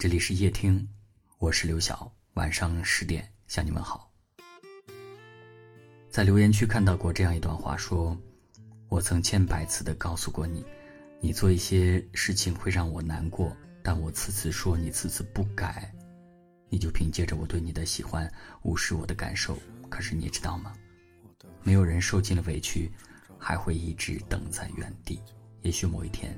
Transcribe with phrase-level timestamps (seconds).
[0.00, 0.88] 这里是夜听，
[1.36, 2.10] 我是刘晓。
[2.32, 4.10] 晚上十点向你们好。
[6.08, 8.18] 在留言区看到过这样一段话，说
[8.88, 10.64] ：“我曾千百次的告诉过你，
[11.20, 15.92] 你做一些事情会让我难过，但我次次说你次次不改，
[16.70, 18.26] 你就凭借着我对你的喜欢
[18.62, 19.54] 无视我的感受。
[19.90, 20.72] 可是你知道吗？
[21.62, 22.90] 没有人受尽了委屈，
[23.38, 25.20] 还会一直等在原地。
[25.60, 26.34] 也许某一天，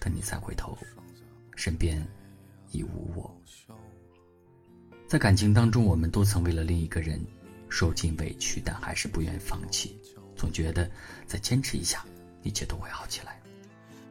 [0.00, 0.76] 等你再回头，
[1.54, 2.04] 身边……”
[2.72, 3.34] 已无我。
[5.06, 7.20] 在感情当中，我们都曾为了另一个人
[7.68, 9.96] 受尽委屈，但还是不愿放弃，
[10.36, 10.90] 总觉得
[11.26, 12.04] 再坚持一下，
[12.42, 13.40] 一切都会好起来。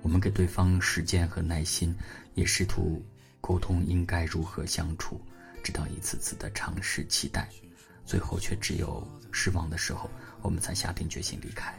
[0.01, 1.93] 我们给对方时间和耐心，
[2.33, 3.03] 也试图
[3.41, 5.19] 沟通应该如何相处，
[5.63, 7.49] 直到一次次的尝试期待，
[8.05, 10.09] 最后却只有失望的时候，
[10.41, 11.73] 我们才下定决心离开。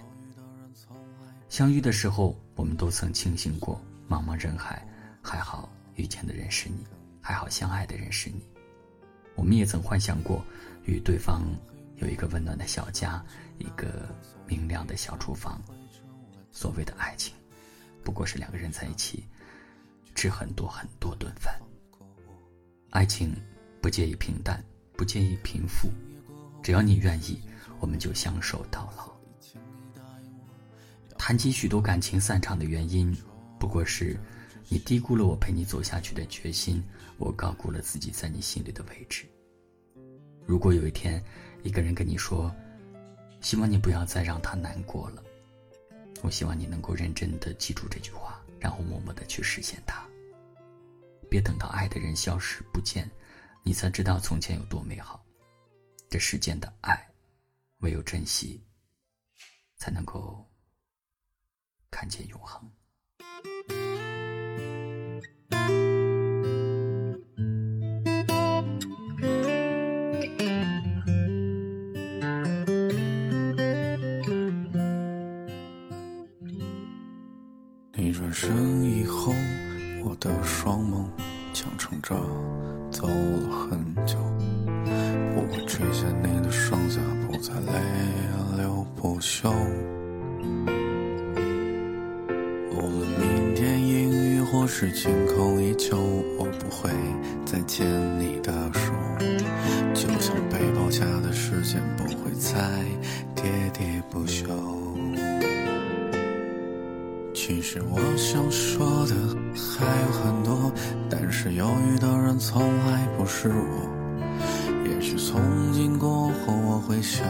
[1.49, 4.87] 相遇的时候，我们都曾庆幸过，茫茫人海，
[5.23, 5.73] 还好。
[5.97, 6.87] 遇见的人是你，
[7.21, 8.47] 还好相爱的人是你。
[9.35, 10.45] 我们也曾幻想过，
[10.85, 11.43] 与对方
[11.97, 13.25] 有一个温暖的小家，
[13.59, 14.09] 一个
[14.47, 15.61] 明亮的小厨房。
[16.53, 17.35] 所谓的爱情，
[18.03, 19.25] 不过是两个人在一起
[20.15, 21.55] 吃很多很多顿饭。
[22.91, 23.35] 爱情
[23.83, 24.63] 不介意平淡，
[24.97, 25.91] 不介意贫富，
[26.63, 27.41] 只要你愿意，
[27.81, 29.13] 我们就相守到老。
[31.19, 33.17] 谈及许多感情散场的原因，
[33.59, 34.19] 不过是。
[34.69, 36.83] 你低估了我陪你走下去的决心，
[37.19, 39.25] 我高估了自己在你心里的位置。
[40.45, 41.23] 如果有一天，
[41.63, 42.55] 一个人跟你说
[43.41, 45.23] ：“希望你不要再让他难过了。”
[46.23, 50.05] 我希望你能够认真的记住这句话，然后默默的去实现它。
[51.29, 53.11] 别等到爱的人消失不见，
[53.63, 55.25] 你才知道从前有多美好。
[56.09, 57.07] 这世间的爱，
[57.79, 58.65] 唯有珍惜，
[59.77, 60.49] 才能够
[61.91, 62.69] 看见永恒。
[77.99, 79.33] 你转身以后，
[80.05, 81.07] 我的双眸
[81.55, 82.15] 强撑着
[82.91, 84.19] 走了很久，
[85.35, 87.73] 不会垂下你的双颊，不再泪
[88.59, 89.51] 流不休。
[92.71, 95.97] 无论明天阴雨或是晴空依旧，
[96.39, 96.91] 我不会
[97.47, 97.87] 再牵
[98.21, 98.93] 你的手，
[99.95, 102.61] 就像被包夹的时间不会再
[107.47, 109.15] 其实我想说的
[109.55, 110.73] 还有很多，
[111.09, 113.89] 但是犹豫的人从来不是我。
[114.85, 115.41] 也许从
[115.73, 117.25] 今过后，我会想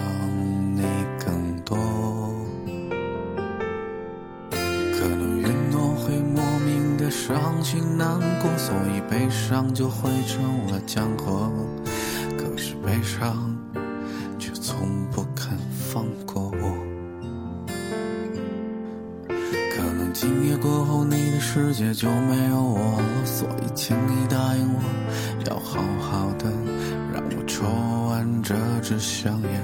[0.75, 0.81] 你
[1.23, 1.77] 更多。
[4.51, 11.53] 可能云朵会莫名的伤心难过，所以悲伤就汇成了江河。
[12.39, 13.55] 可是悲伤
[14.39, 15.59] 却从不肯
[15.93, 16.36] 放过
[20.59, 24.81] 过后，你的世界就没有我了，所以请你答应我，
[25.51, 26.51] 要好好的，
[27.13, 27.65] 让我抽
[28.09, 29.63] 完这支香烟，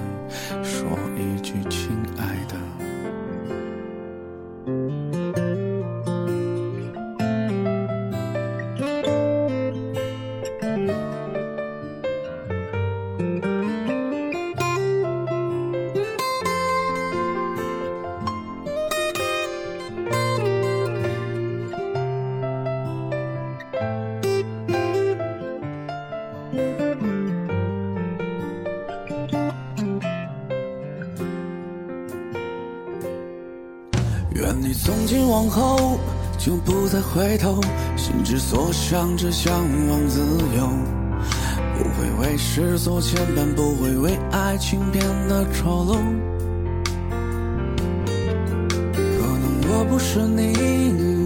[34.43, 36.01] 愿你从今往后
[36.37, 37.61] 就不再回头，
[37.97, 39.53] 心之所向只向
[39.89, 40.19] 往自
[40.57, 40.69] 由，
[41.79, 45.95] 不会为世俗牵绊，不会为爱情变得丑陋。
[48.91, 50.53] 可能我不是你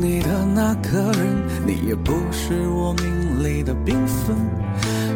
[0.07, 1.27] 你的那个人，
[1.67, 4.37] 你也不是我命里的缤纷，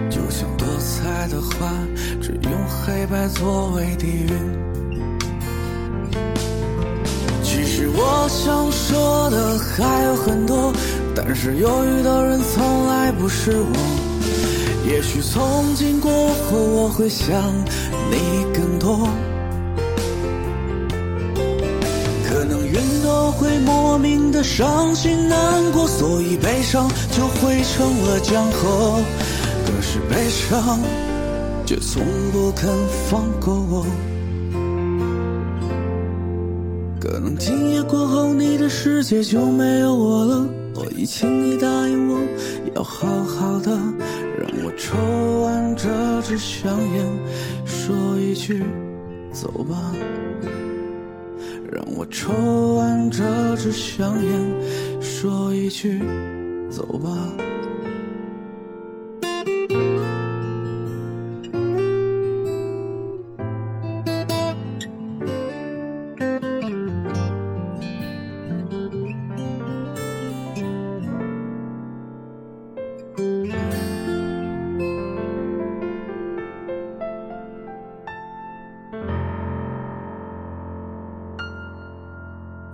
[0.09, 1.71] 就像多彩的花，
[2.23, 4.80] 只用黑白作为底蕴。
[8.23, 10.71] 我想说的还有很多，
[11.17, 13.73] 但是犹豫的人从来不是我。
[14.87, 17.35] 也许从今过后，我会想
[18.11, 19.09] 你更多。
[22.29, 29.01] 可能云朵会莫名的伤心难过，所以悲伤就汇成了江河。
[29.65, 30.79] 可是悲伤
[31.65, 32.03] 却从
[32.33, 32.69] 不肯
[33.09, 33.87] 放过我。
[37.01, 40.47] 可能今夜过后，你的世界就没有我了。
[40.75, 42.21] 所以请你答应我，
[42.75, 43.71] 要好好的
[44.39, 44.97] 让我抽
[45.43, 45.89] 完这
[46.23, 47.07] 支香烟，
[47.65, 48.63] 说一句
[49.33, 49.93] 走吧。
[51.73, 53.23] 让我抽完这
[53.57, 56.01] 支香烟，说一句
[56.71, 57.09] 走吧。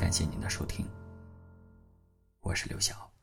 [0.07, 0.87] 感谢您的收听，
[2.41, 3.16] 我是刘晓。